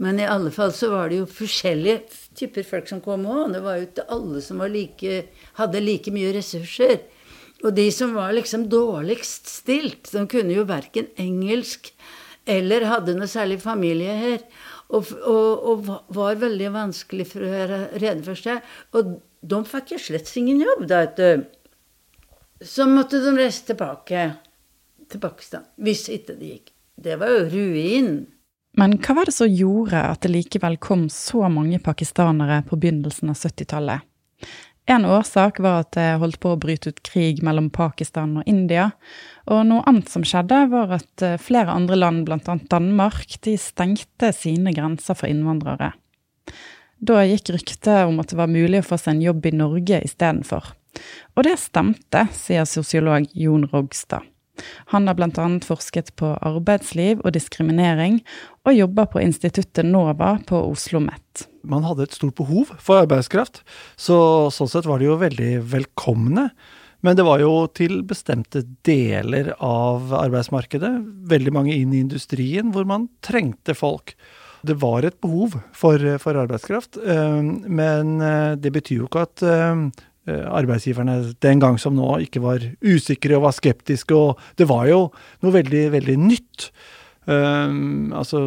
Men 0.02 0.18
i 0.20 0.28
alle 0.28 0.50
fall 0.52 0.74
så 0.74 0.90
var 0.92 1.08
det 1.08 1.22
jo 1.22 1.30
forskjellige 1.30 2.02
typer 2.36 2.66
folk 2.66 2.90
som 2.90 3.00
kom 3.04 3.24
òg. 3.28 3.54
Det 3.54 3.62
var 3.64 3.78
jo 3.78 3.86
ikke 3.86 4.08
alle 4.12 4.42
som 4.44 4.62
like, 4.66 5.22
hadde 5.60 5.84
like 5.84 6.12
mye 6.12 6.34
ressurser. 6.36 7.00
Og 7.62 7.70
de 7.76 7.86
som 7.94 8.14
var 8.16 8.34
liksom 8.34 8.66
dårligst 8.72 9.48
stilt, 9.48 10.10
de 10.10 10.26
kunne 10.30 10.56
jo 10.56 10.66
verken 10.68 11.08
engelsk 11.20 11.92
eller 12.50 12.88
hadde 12.90 13.14
noe 13.14 13.30
særlig 13.30 13.60
familie 13.62 14.16
her. 14.18 14.46
Og, 14.92 15.08
og, 15.24 15.68
og, 15.70 15.90
var 16.12 16.40
veldig 16.40 16.72
vanskelig 16.74 17.28
for 17.30 17.44
å 17.46 17.52
gjøre 17.52 17.78
rede 18.02 18.24
for 18.26 18.36
seg. 18.36 18.66
Og 18.98 19.14
de 19.40 19.60
fikk 19.70 19.94
jo 19.94 20.00
slett 20.02 20.32
ingen 20.36 20.60
jobb, 20.60 20.84
da, 20.90 21.04
vet 21.06 21.20
du. 21.20 21.61
Så 22.64 22.86
måtte 22.86 23.18
de 23.22 23.34
reise 23.36 23.66
tilbake 23.66 24.28
til 25.10 25.22
Pakistan. 25.22 25.66
Hvis 25.82 26.06
ikke 26.12 26.36
det 26.38 26.52
gikk. 26.52 26.72
Det 27.02 27.18
var 27.18 27.32
jo 27.34 27.44
ruin. 27.50 28.12
Men 28.78 28.96
hva 29.02 29.16
var 29.18 29.28
det 29.28 29.34
som 29.36 29.50
gjorde 29.50 29.98
at 29.98 30.22
det 30.24 30.30
likevel 30.32 30.78
kom 30.80 31.08
så 31.12 31.48
mange 31.52 31.80
pakistanere 31.82 32.62
på 32.68 32.78
begynnelsen 32.80 33.32
av 33.32 33.40
70-tallet? 33.40 34.06
En 34.90 35.04
årsak 35.06 35.60
var 35.62 35.84
at 35.84 35.92
det 35.94 36.06
holdt 36.18 36.40
på 36.42 36.54
å 36.54 36.58
bryte 36.60 36.90
ut 36.90 37.02
krig 37.06 37.42
mellom 37.46 37.68
Pakistan 37.70 38.34
og 38.40 38.48
India. 38.50 38.88
Og 39.46 39.62
noe 39.68 39.84
annet 39.86 40.10
som 40.10 40.24
skjedde, 40.26 40.64
var 40.72 40.96
at 40.98 41.22
eh, 41.22 41.38
flere 41.38 41.70
andre 41.70 41.98
land, 42.00 42.24
bl.a. 42.26 42.56
Danmark, 42.70 43.38
de 43.46 43.54
stengte 43.60 44.32
sine 44.34 44.74
grenser 44.74 45.18
for 45.18 45.30
innvandrere. 45.30 45.92
Da 47.02 47.22
gikk 47.26 47.52
ryktet 47.54 48.08
om 48.08 48.18
at 48.22 48.32
det 48.32 48.38
var 48.38 48.50
mulig 48.50 48.82
å 48.82 48.88
få 48.88 48.98
seg 48.98 49.16
en 49.16 49.26
jobb 49.28 49.46
i 49.46 49.54
Norge 49.54 50.02
istedenfor. 50.06 50.74
Og 51.36 51.46
det 51.46 51.56
stemte, 51.60 52.26
sier 52.36 52.68
sosiolog 52.68 53.28
Jon 53.32 53.66
Rogstad. 53.72 54.28
Han 54.92 55.08
har 55.08 55.16
bl.a. 55.16 55.46
forsket 55.64 56.12
på 56.20 56.34
arbeidsliv 56.44 57.22
og 57.24 57.32
diskriminering, 57.36 58.20
og 58.68 58.76
jobber 58.76 59.08
på 59.14 59.22
instituttet 59.22 59.88
NOVA 59.88 60.36
på 60.48 60.60
Oslo 60.60 61.00
OsloMet. 61.00 61.46
Man 61.64 61.86
hadde 61.86 62.04
et 62.06 62.16
stort 62.18 62.36
behov 62.36 62.74
for 62.82 63.02
arbeidskraft, 63.04 63.62
så 63.96 64.50
sånn 64.52 64.70
sett 64.70 64.88
var 64.88 65.00
de 65.00 65.08
jo 65.08 65.18
veldig 65.20 65.54
velkomne. 65.72 66.50
Men 67.02 67.16
det 67.18 67.24
var 67.26 67.40
jo 67.42 67.66
til 67.74 68.04
bestemte 68.06 68.62
deler 68.86 69.50
av 69.58 70.12
arbeidsmarkedet, 70.14 70.92
veldig 71.32 71.54
mange 71.54 71.74
inn 71.74 71.94
i 71.96 72.02
industrien, 72.04 72.70
hvor 72.74 72.86
man 72.86 73.08
trengte 73.26 73.74
folk. 73.74 74.14
Det 74.62 74.76
var 74.78 75.02
et 75.02 75.18
behov 75.18 75.56
for, 75.74 75.98
for 76.22 76.38
arbeidskraft, 76.38 77.00
eh, 77.02 77.40
men 77.66 78.20
eh, 78.22 78.54
det 78.54 78.70
betyr 78.76 79.00
jo 79.00 79.08
ikke 79.08 79.24
at 79.26 79.42
eh, 79.42 79.88
arbeidsgiverne 80.30 81.34
den 81.42 81.62
gang 81.62 81.78
som 81.82 81.96
nå 81.98 82.20
ikke 82.26 82.42
var 82.44 82.64
usikre 82.78 83.38
og 83.38 83.46
var 83.48 83.56
skeptiske. 83.56 84.14
Og 84.14 84.58
det 84.60 84.68
var 84.70 84.86
jo 84.90 85.06
noe 85.42 85.56
veldig, 85.56 85.86
veldig 85.96 86.18
nytt. 86.22 86.68
Um, 87.22 88.10
altså 88.18 88.40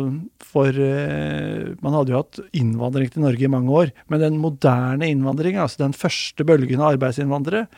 for 0.43 0.67
uh, 0.67 1.61
Man 1.79 1.93
hadde 1.95 2.11
jo 2.11 2.17
hatt 2.19 2.39
innvandring 2.59 3.07
til 3.07 3.23
Norge 3.23 3.47
i 3.47 3.51
mange 3.51 3.71
år, 3.71 3.93
men 4.11 4.19
den 4.19 4.41
moderne 4.43 5.07
innvandringen, 5.07 5.61
altså 5.63 5.85
den 5.85 5.95
første 5.95 6.43
bølgen 6.47 6.83
av 6.83 6.97
arbeidsinnvandrere, 6.97 7.69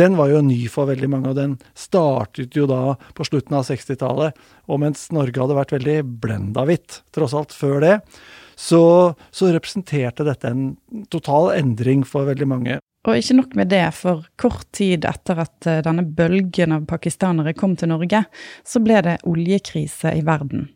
den 0.00 0.16
var 0.16 0.32
jo 0.32 0.40
ny 0.44 0.62
for 0.72 0.88
veldig 0.88 1.10
mange, 1.12 1.32
og 1.32 1.36
den 1.36 1.58
startet 1.76 2.56
jo 2.56 2.64
da 2.70 2.96
på 3.16 3.28
slutten 3.28 3.58
av 3.58 3.68
60-tallet. 3.68 4.40
Og 4.72 4.80
mens 4.80 5.10
Norge 5.12 5.44
hadde 5.44 5.60
vært 5.60 5.76
veldig 5.76 5.98
blenda 6.24 6.64
hvitt, 6.68 7.02
tross 7.12 7.36
alt, 7.36 7.52
før 7.56 7.84
det, 7.84 7.94
så, 8.56 8.82
så 9.36 9.52
representerte 9.52 10.24
dette 10.24 10.48
en 10.48 10.70
total 11.12 11.52
endring 11.58 12.04
for 12.08 12.28
veldig 12.32 12.48
mange. 12.48 12.80
Og 13.06 13.20
ikke 13.20 13.36
nok 13.38 13.54
med 13.58 13.70
det, 13.70 13.84
for 13.94 14.26
kort 14.40 14.66
tid 14.74 15.06
etter 15.06 15.38
at 15.44 15.68
eh, 15.70 15.82
denne 15.86 16.02
bølgen 16.02 16.74
av 16.74 16.88
pakistanere 16.90 17.54
kom 17.54 17.76
til 17.78 17.92
Norge, 17.92 18.24
så 18.66 18.82
ble 18.82 18.98
det 19.06 19.20
oljekrise 19.28 20.16
i 20.18 20.24
verden. 20.26 20.68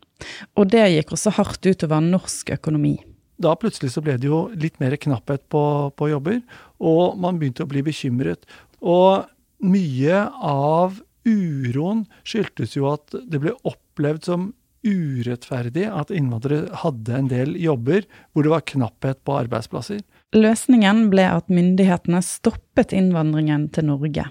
Og 0.55 0.69
det 0.71 0.85
gikk 0.93 1.11
også 1.15 1.33
hardt 1.35 1.65
utover 1.67 2.03
norsk 2.05 2.53
økonomi. 2.55 2.95
Da 3.41 3.55
plutselig 3.57 3.95
så 3.95 4.03
ble 4.05 4.15
det 4.21 4.29
jo 4.29 4.45
litt 4.53 4.77
mer 4.79 4.95
knapphet 5.01 5.43
på, 5.51 5.63
på 5.97 6.11
jobber, 6.11 6.39
og 6.79 7.17
man 7.19 7.41
begynte 7.41 7.65
å 7.65 7.71
bli 7.71 7.83
bekymret. 7.83 8.45
Og 8.79 9.25
mye 9.65 10.25
av 10.45 11.01
uroen 11.27 12.05
skyldtes 12.25 12.77
jo 12.77 12.87
at 12.93 13.13
det 13.29 13.41
ble 13.41 13.55
opplevd 13.67 14.29
som 14.29 14.49
urettferdig 14.81 15.85
at 15.85 16.13
innvandrere 16.13 16.71
hadde 16.81 17.17
en 17.17 17.29
del 17.29 17.53
jobber 17.61 18.07
hvor 18.31 18.45
det 18.45 18.53
var 18.53 18.65
knapphet 18.71 19.19
på 19.25 19.35
arbeidsplasser. 19.43 20.01
Løsningen 20.31 21.09
ble 21.11 21.25
at 21.27 21.49
myndighetene 21.51 22.21
stoppet 22.23 22.93
innvandringen 22.95 23.67
til 23.75 23.89
Norge. 23.89 24.29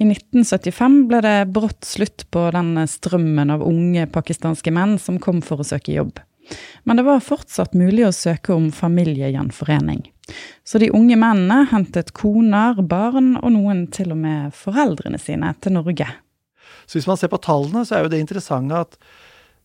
I 0.00 0.06
1975 0.08 0.94
ble 1.10 1.20
det 1.20 1.50
brått 1.52 1.84
slutt 1.84 2.24
på 2.32 2.46
den 2.54 2.72
strømmen 2.88 3.52
av 3.52 3.64
unge 3.66 4.06
pakistanske 4.08 4.72
menn 4.72 4.96
som 4.96 5.18
kom 5.20 5.42
for 5.44 5.60
å 5.60 5.66
søke 5.68 5.92
jobb. 5.92 6.22
Men 6.88 6.96
det 6.96 7.04
var 7.04 7.20
fortsatt 7.20 7.76
mulig 7.76 8.06
å 8.08 8.14
søke 8.16 8.54
om 8.56 8.70
familiegjenforening. 8.72 10.06
Så 10.64 10.80
de 10.80 10.88
unge 10.96 11.18
mennene 11.20 11.66
hentet 11.68 12.14
koner, 12.16 12.80
barn 12.80 13.34
og 13.36 13.52
noen 13.52 13.84
til 13.92 14.14
og 14.14 14.22
med 14.22 14.56
foreldrene 14.56 15.20
sine 15.20 15.52
til 15.60 15.76
Norge. 15.76 16.08
Så 16.88 16.96
hvis 16.96 17.10
man 17.10 17.20
ser 17.20 17.30
på 17.30 17.42
tallene, 17.44 17.84
så 17.84 17.98
er 17.98 18.06
jo 18.06 18.14
det 18.14 18.22
interessante 18.24 18.80
at 18.86 18.96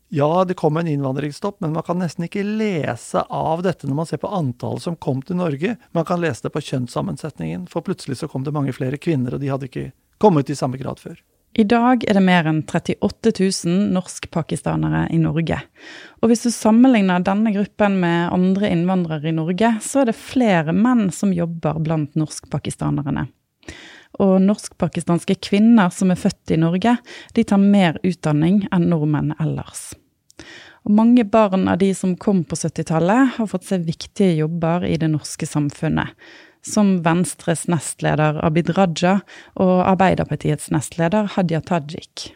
ja, 0.09 0.45
det 0.45 0.53
kom 0.53 0.77
en 0.77 0.87
innvandringsstopp, 0.87 1.61
men 1.61 1.73
man 1.73 1.83
kan 1.83 1.99
nesten 1.99 2.27
ikke 2.27 2.43
lese 2.45 3.23
av 3.29 3.63
dette 3.65 3.87
når 3.89 3.97
man 3.97 4.09
ser 4.09 4.21
på 4.21 4.31
antallet 4.31 4.85
som 4.85 4.97
kom 5.01 5.23
til 5.25 5.39
Norge. 5.39 5.75
Man 5.97 6.05
kan 6.05 6.21
lese 6.21 6.45
det 6.45 6.53
på 6.53 6.61
kjønnssammensetningen, 6.61 7.65
for 7.71 7.85
plutselig 7.85 8.19
så 8.21 8.29
kom 8.31 8.45
det 8.45 8.53
mange 8.55 8.75
flere 8.75 9.01
kvinner, 9.01 9.35
og 9.35 9.41
de 9.41 9.49
hadde 9.51 9.69
ikke 9.69 9.89
kommet 10.21 10.49
i 10.49 10.57
samme 10.57 10.77
grad 10.81 11.01
før. 11.01 11.17
I 11.55 11.63
dag 11.63 12.01
er 12.03 12.17
det 12.17 12.23
mer 12.25 12.47
enn 12.49 12.65
38 12.67 13.31
000 13.39 13.93
norskpakistanere 13.95 15.05
i 15.15 15.19
Norge. 15.21 15.61
Og 16.19 16.27
hvis 16.27 16.43
du 16.43 16.51
sammenligner 16.51 17.23
denne 17.23 17.53
gruppen 17.55 17.95
med 18.01 18.33
andre 18.35 18.73
innvandrere 18.75 19.31
i 19.31 19.35
Norge, 19.37 19.69
så 19.81 20.03
er 20.03 20.11
det 20.11 20.17
flere 20.19 20.75
menn 20.75 21.07
som 21.15 21.31
jobber 21.31 21.79
blant 21.79 22.19
norskpakistanerne. 22.19 23.29
Og 24.23 24.37
norskpakistanske 24.43 25.37
kvinner 25.43 25.91
som 25.91 26.13
er 26.13 26.19
født 26.19 26.55
i 26.55 26.59
Norge, 26.61 26.95
de 27.35 27.43
tar 27.43 27.61
mer 27.61 27.99
utdanning 28.05 28.63
enn 28.71 28.89
nordmenn 28.91 29.33
ellers. 29.43 29.93
Og 30.85 30.93
mange 30.93 31.25
barn 31.25 31.67
av 31.71 31.79
de 31.81 31.89
som 31.97 32.13
kom 32.21 32.43
på 32.45 32.57
70-tallet, 32.59 33.35
har 33.39 33.49
fått 33.49 33.65
seg 33.67 33.87
viktige 33.87 34.35
jobber 34.43 34.85
i 34.85 34.97
det 35.01 35.09
norske 35.09 35.47
samfunnet. 35.49 36.13
Som 36.65 36.99
Venstres 37.05 37.65
nestleder 37.69 38.39
Abid 38.45 38.71
Raja 38.77 39.19
og 39.61 39.75
Arbeiderpartiets 39.85 40.71
nestleder 40.73 41.29
Hadia 41.35 41.61
Tajik. 41.65 42.31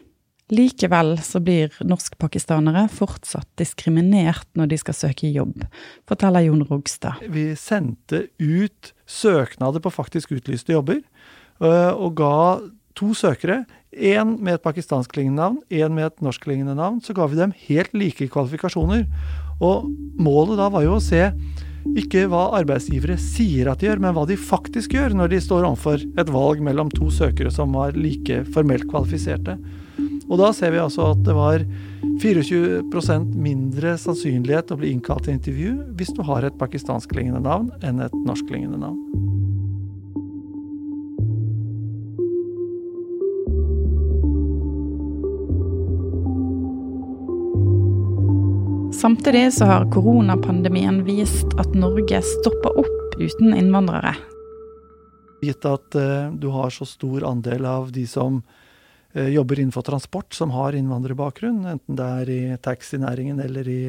Likevel 0.50 1.14
så 1.22 1.38
blir 1.42 1.74
norskpakistanere 1.86 2.88
fortsatt 2.90 3.46
diskriminert 3.58 4.48
når 4.58 4.72
de 4.72 4.78
skal 4.82 4.96
søke 4.98 5.30
jobb, 5.30 5.62
forteller 6.10 6.42
Jon 6.48 6.64
Rogstad. 6.66 7.22
Vi 7.30 7.52
sendte 7.58 8.24
ut 8.42 8.90
søknader 9.06 9.82
på 9.82 9.94
faktisk 9.94 10.34
utlyste 10.34 10.74
jobber. 10.74 11.04
Eh, 11.60 11.92
og 11.92 12.16
ga 12.18 12.34
to 12.96 13.12
søkere, 13.16 13.64
én 13.90 14.36
med 14.38 14.58
et 14.58 14.62
pakistansk 14.64 15.12
klingende 15.12 15.40
navn, 15.40 15.58
én 15.70 15.92
med 15.92 16.06
et 16.10 16.22
norsk 16.22 16.44
klingende 16.44 16.76
navn, 16.78 17.00
så 17.02 17.14
ga 17.16 17.26
vi 17.26 17.38
dem 17.38 17.52
helt 17.66 17.92
like 17.96 18.28
kvalifikasjoner. 18.30 19.06
Og 19.60 19.90
målet 20.20 20.60
da 20.60 20.70
var 20.72 20.86
jo 20.86 20.96
å 20.96 21.04
se 21.04 21.28
ikke 21.96 22.26
hva 22.28 22.50
arbeidsgivere 22.58 23.16
sier 23.20 23.70
at 23.70 23.80
de 23.80 23.88
gjør, 23.88 24.02
men 24.04 24.14
hva 24.16 24.26
de 24.28 24.36
faktisk 24.36 24.94
gjør 24.96 25.16
når 25.16 25.32
de 25.32 25.40
står 25.42 25.64
overfor 25.68 26.02
et 26.20 26.32
valg 26.32 26.60
mellom 26.64 26.92
to 26.92 27.08
søkere 27.12 27.52
som 27.52 27.72
var 27.76 27.96
like 27.96 28.42
formelt 28.54 28.86
kvalifiserte. 28.90 29.56
Og 30.30 30.38
da 30.38 30.52
ser 30.54 30.74
vi 30.74 30.82
altså 30.82 31.08
at 31.10 31.24
det 31.26 31.34
var 31.34 31.64
24% 32.22 33.32
mindre 33.34 33.96
sannsynlighet 33.98 34.70
å 34.70 34.78
bli 34.78 34.92
innkalt 34.94 35.26
til 35.26 35.38
intervju 35.38 35.74
hvis 35.98 36.14
du 36.14 36.22
har 36.28 36.46
et 36.46 36.60
pakistansk-lignende 36.60 37.42
navn 37.48 37.72
enn 37.82 38.04
et 38.04 38.16
norsk-lignende 38.28 38.78
navn. 38.84 39.29
Samtidig 49.00 49.52
så 49.52 49.64
har 49.64 49.86
koronapandemien 49.92 50.98
vist 51.06 51.54
at 51.56 51.72
Norge 51.72 52.18
stopper 52.20 52.74
opp 52.82 53.14
uten 53.16 53.54
innvandrere. 53.56 54.10
Gitt 55.40 55.64
at 55.64 55.96
uh, 55.96 56.28
du 56.36 56.50
har 56.52 56.68
så 56.74 56.84
stor 56.84 57.24
andel 57.24 57.64
av 57.64 57.88
de 57.96 58.04
som 58.04 58.42
uh, 59.16 59.28
jobber 59.32 59.62
innenfor 59.62 59.86
transport, 59.88 60.36
som 60.36 60.52
har 60.52 60.76
innvandrerbakgrunn, 60.76 61.62
enten 61.72 61.96
det 61.96 62.10
er 62.18 62.32
i 62.34 62.42
taxinæringen 62.60 63.40
eller 63.40 63.72
i 63.72 63.80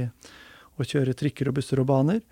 å 0.79 0.87
kjøre 0.87 1.17
trikker 1.19 1.51
og 1.51 1.59
busser 1.59 1.83
og 1.83 1.89
baner, 1.91 2.23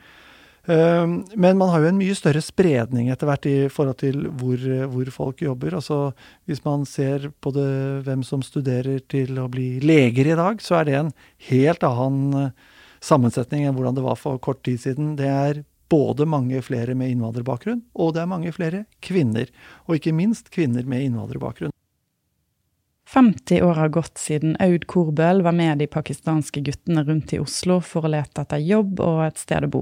men 0.70 1.58
man 1.58 1.70
har 1.72 1.82
jo 1.82 1.90
en 1.90 1.98
mye 1.98 2.16
større 2.18 2.42
spredning 2.46 3.08
etter 3.10 3.26
hvert 3.30 3.48
i 3.50 3.56
forhold 3.74 3.98
til 4.02 4.28
hvor, 4.38 4.66
hvor 4.92 5.10
folk 5.14 5.42
jobber. 5.42 5.74
Altså 5.80 6.12
Hvis 6.46 6.62
man 6.66 6.86
ser 6.86 7.32
på 7.42 7.54
det, 7.56 7.70
hvem 8.06 8.22
som 8.28 8.44
studerer 8.46 9.02
til 9.10 9.40
å 9.42 9.48
bli 9.50 9.80
leger 9.82 10.30
i 10.30 10.38
dag, 10.38 10.62
så 10.62 10.80
er 10.80 10.86
det 10.86 11.00
en 11.00 11.12
helt 11.50 11.86
annen 11.88 12.38
eh, 12.44 12.78
sammensetning 13.02 13.66
enn 13.66 13.76
hvordan 13.78 13.98
det 13.98 14.06
var 14.06 14.20
for 14.20 14.38
kort 14.38 14.62
tid 14.68 14.78
siden. 14.84 15.16
Det 15.18 15.30
er 15.32 15.64
både 15.90 16.28
mange 16.30 16.62
flere 16.62 16.94
med 16.94 17.16
innvandrerbakgrunn, 17.16 17.82
og 17.98 18.14
det 18.14 18.22
er 18.24 18.30
mange 18.30 18.54
flere 18.54 18.86
kvinner. 19.02 19.50
Og 19.88 19.98
ikke 19.98 20.14
minst 20.14 20.54
kvinner 20.54 20.86
med 20.86 21.08
innvandrerbakgrunn. 21.08 21.74
50 23.14 23.62
år 23.62 23.74
har 23.74 23.90
gått 23.90 24.20
siden 24.22 24.54
Aud 24.62 24.84
Korbøl 24.86 25.42
var 25.42 25.56
med 25.58 25.80
de 25.82 25.88
pakistanske 25.90 26.62
guttene 26.62 27.02
rundt 27.08 27.32
i 27.34 27.40
Oslo 27.42 27.80
for 27.82 28.06
å 28.06 28.12
lete 28.14 28.44
etter 28.44 28.62
jobb 28.62 29.02
og 29.02 29.24
et 29.26 29.42
sted 29.42 29.66
å 29.66 29.70
bo. 29.74 29.82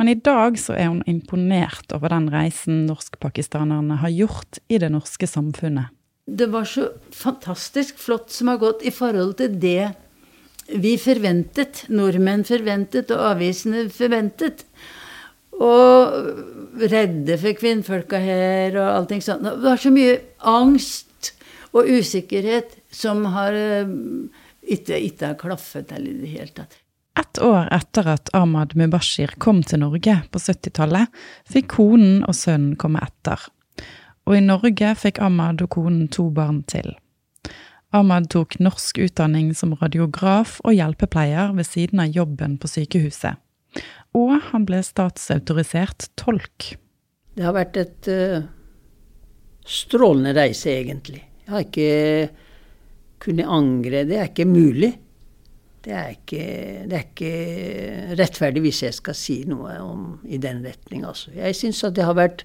Men 0.00 0.08
i 0.08 0.16
dag 0.16 0.56
så 0.60 0.72
er 0.72 0.88
hun 0.88 1.02
imponert 1.10 1.92
over 1.92 2.14
den 2.14 2.30
reisen 2.32 2.86
norskpakistanerne 2.88 4.00
har 4.00 4.14
gjort 4.14 4.60
i 4.72 4.80
det 4.80 4.88
norske 4.94 5.28
samfunnet. 5.28 5.92
Det 6.26 6.48
var 6.50 6.64
så 6.64 6.88
fantastisk 7.12 8.00
flott 8.00 8.32
som 8.32 8.48
har 8.48 8.62
gått 8.62 8.80
i 8.88 8.94
forhold 8.94 9.36
til 9.42 9.60
det 9.60 9.92
vi 10.72 10.96
forventet. 10.98 11.84
Nordmenn 11.92 12.46
forventet, 12.48 13.12
og 13.12 13.34
avisene 13.34 13.84
forventet. 13.92 14.64
Og 15.60 16.80
redde 16.88 17.36
for 17.40 17.60
kvinnfolka 17.60 18.18
her 18.20 18.80
og 18.80 18.88
allting 18.94 19.20
sånt. 19.24 19.44
Det 19.44 19.60
var 19.68 19.80
så 19.80 19.92
mye 19.92 20.16
angst 20.40 21.06
og 21.72 21.88
usikkerhet 21.88 22.76
som 22.92 23.24
har 23.34 23.56
eh, 23.56 23.94
ikke, 24.66 24.98
ikke 24.98 25.30
har 25.32 25.38
klaffet 25.40 25.92
eller 25.94 26.10
i 26.10 26.20
det 26.24 26.34
hele 26.34 26.52
tatt. 26.54 26.78
Ett 27.16 27.38
år 27.40 27.70
etter 27.72 28.10
at 28.12 28.28
Ahmad 28.36 28.74
Mubashir 28.76 29.32
kom 29.40 29.62
til 29.64 29.80
Norge 29.80 30.18
på 30.30 30.40
70-tallet, 30.42 31.08
fikk 31.48 31.70
konen 31.78 32.20
og 32.28 32.36
sønnen 32.36 32.74
komme 32.76 33.00
etter. 33.00 33.40
Og 34.28 34.36
i 34.36 34.44
Norge 34.44 34.92
fikk 35.00 35.22
Ahmad 35.24 35.62
og 35.64 35.70
konen 35.78 36.10
to 36.12 36.28
barn 36.34 36.60
til. 36.68 36.92
Ahmad 37.96 38.28
tok 38.34 38.58
norsk 38.60 38.98
utdanning 39.00 39.52
som 39.56 39.72
radiograf 39.80 40.58
og 40.66 40.76
hjelpepleier 40.76 41.54
ved 41.56 41.68
siden 41.68 42.02
av 42.04 42.12
jobben 42.12 42.58
på 42.60 42.68
sykehuset. 42.68 43.40
Og 44.16 44.36
han 44.50 44.66
ble 44.68 44.82
statsautorisert 44.84 46.10
tolk. 46.20 46.74
Det 47.36 47.44
har 47.44 47.56
vært 47.56 47.76
et 47.80 48.10
uh, 48.12 48.44
strålende 49.64 50.32
reise, 50.36 50.72
egentlig. 50.72 51.22
Jeg 51.46 51.54
har 51.54 51.66
ikke 51.66 52.30
kunnet 53.22 53.50
angre. 53.56 54.04
Det 54.08 54.16
er 54.18 54.30
ikke 54.30 54.48
mulig. 54.50 54.96
Det 55.86 55.94
er 55.94 56.08
ikke, 56.16 56.46
det 56.90 56.96
er 56.98 57.04
ikke 57.04 58.16
rettferdig 58.18 58.64
hvis 58.64 58.82
jeg 58.82 58.96
skal 58.96 59.14
si 59.14 59.36
noe 59.46 59.76
om, 59.78 60.08
i 60.26 60.40
den 60.42 60.64
retning. 60.66 61.04
Altså. 61.06 61.30
Jeg 61.36 61.54
syns 61.54 61.84
at 61.86 61.94
det 61.94 62.08
har 62.08 62.18
vært 62.18 62.42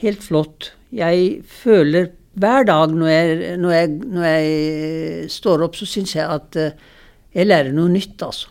helt 0.00 0.24
flott. 0.24 0.70
Jeg 0.88 1.42
føler 1.44 2.08
hver 2.40 2.64
dag 2.64 2.94
når 2.96 3.12
jeg, 3.12 3.58
når 3.60 3.74
jeg, 3.76 3.92
når 4.16 4.24
jeg 4.24 5.30
står 5.36 5.66
opp, 5.66 5.76
så 5.76 5.88
syns 5.92 6.16
jeg 6.16 6.24
at 6.24 6.56
eh, 6.56 6.80
jeg 7.36 7.50
lærer 7.50 7.76
noe 7.76 7.92
nytt, 7.92 8.16
altså. 8.24 8.48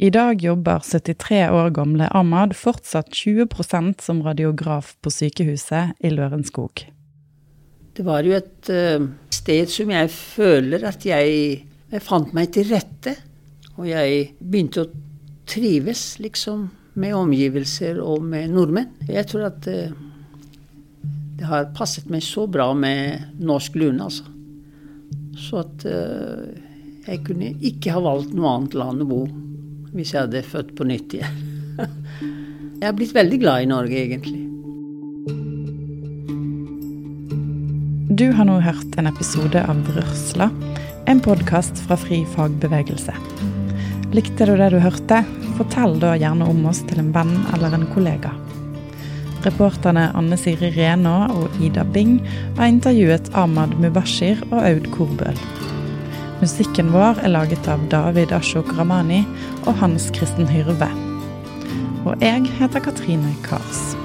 I 0.00 0.08
dag 0.10 0.40
jobber 0.40 0.80
73 0.80 1.50
år 1.52 1.74
gamle 1.76 2.08
Ahmad 2.16 2.54
fortsatt 2.56 3.12
20% 3.12 4.00
som 4.00 4.22
radiograf 4.24 4.94
på 5.04 5.12
sykehuset 5.12 5.92
i 6.00 6.12
Lørenskog. 6.14 6.86
Det 8.00 8.06
var 8.06 8.24
jo 8.24 8.32
et 8.32 8.68
uh, 8.72 9.02
sted 9.28 9.68
som 9.68 9.90
jeg 9.92 10.08
føler 10.08 10.86
at 10.88 11.02
jeg, 11.04 11.58
jeg 11.92 12.00
fant 12.00 12.30
meg 12.32 12.48
til 12.54 12.70
rette. 12.70 13.12
Og 13.74 13.90
jeg 13.90 14.22
begynte 14.40 14.86
å 14.86 14.88
trives, 15.44 16.14
liksom, 16.24 16.62
med 16.96 17.12
omgivelser 17.18 18.00
og 18.00 18.24
med 18.24 18.54
nordmenn. 18.54 18.94
Jeg 19.04 19.28
tror 19.28 19.50
at 19.50 19.68
uh, 19.68 19.92
det 21.36 21.52
har 21.52 21.68
passet 21.76 22.08
meg 22.08 22.24
så 22.24 22.46
bra 22.48 22.70
med 22.72 23.36
norsk 23.36 23.76
lune, 23.76 24.08
altså. 24.08 24.24
Så 25.36 25.60
at 25.60 25.84
uh, 25.84 26.48
jeg 27.04 27.20
kunne 27.28 27.52
ikke 27.60 27.92
ha 27.92 28.00
valgt 28.00 28.32
noe 28.32 28.56
annet 28.56 28.80
land 28.80 29.04
å 29.04 29.10
bo 29.12 29.24
hvis 29.90 30.14
jeg 30.14 30.24
hadde 30.24 30.46
født 30.48 30.72
på 30.72 30.88
nytt 30.88 31.20
igjen. 31.20 31.40
jeg 32.80 32.86
har 32.86 32.96
blitt 32.96 33.12
veldig 33.12 33.44
glad 33.44 33.66
i 33.66 33.74
Norge, 33.76 34.06
egentlig. 34.08 34.46
Du 38.12 38.32
har 38.32 38.44
nå 38.44 38.56
hørt 38.58 38.96
en 38.98 39.06
episode 39.06 39.60
av 39.70 39.84
Rørsla, 39.94 40.48
en 41.06 41.20
podkast 41.22 41.78
fra 41.84 41.94
Fri 41.94 42.24
fagbevegelse. 42.32 43.14
Likte 44.10 44.48
du 44.48 44.56
det 44.58 44.66
du 44.72 44.80
hørte? 44.82 45.20
Fortell 45.54 45.94
da 46.02 46.16
gjerne 46.18 46.48
om 46.50 46.64
oss 46.66 46.80
til 46.90 46.98
en 47.04 47.12
venn 47.14 47.30
eller 47.54 47.76
en 47.76 47.86
kollega. 47.92 48.32
Reporterne 49.46 50.08
Anne 50.18 50.40
Siri 50.42 50.72
Renå 50.74 51.14
og 51.36 51.62
Ida 51.62 51.86
Bing 51.86 52.18
har 52.58 52.72
intervjuet 52.74 53.30
Ahmad 53.30 53.78
Mubashir 53.78 54.42
og 54.50 54.58
Aud 54.58 54.90
Korbøl. 54.96 55.38
Musikken 56.42 56.90
vår 56.90 57.22
er 57.22 57.36
laget 57.36 57.70
av 57.70 57.86
David 57.94 58.34
Ashok 58.34 58.74
Ramani 58.74 59.22
og 59.68 59.78
Hans 59.86 60.10
Kristen 60.18 60.50
Hyrve. 60.50 60.90
Og 62.02 62.18
jeg 62.18 62.50
heter 62.58 62.90
Katrine 62.90 63.36
Kars. 63.46 63.99